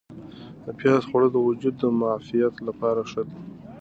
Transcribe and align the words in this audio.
د 0.63 0.65
پیاز 0.79 1.03
خوړل 1.09 1.29
د 1.33 1.37
وجود 1.47 1.75
د 1.79 1.83
معافیت 1.99 2.55
لپاره 2.67 3.01
ښه 3.11 3.21
دي. 3.27 3.37